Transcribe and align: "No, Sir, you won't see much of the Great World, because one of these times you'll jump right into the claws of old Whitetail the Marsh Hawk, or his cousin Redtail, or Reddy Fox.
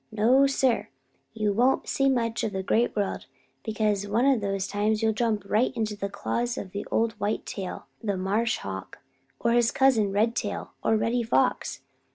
"No, 0.11 0.47
Sir, 0.47 0.89
you 1.31 1.53
won't 1.53 1.87
see 1.87 2.09
much 2.09 2.43
of 2.43 2.53
the 2.53 2.63
Great 2.63 2.95
World, 2.95 3.27
because 3.63 4.07
one 4.07 4.25
of 4.25 4.41
these 4.41 4.65
times 4.67 5.03
you'll 5.03 5.13
jump 5.13 5.47
right 5.47 5.71
into 5.77 5.95
the 5.95 6.09
claws 6.09 6.57
of 6.57 6.75
old 6.89 7.11
Whitetail 7.19 7.85
the 8.03 8.17
Marsh 8.17 8.57
Hawk, 8.57 8.97
or 9.39 9.51
his 9.51 9.69
cousin 9.69 10.11
Redtail, 10.11 10.71
or 10.83 10.97
Reddy 10.97 11.21
Fox. 11.21 11.81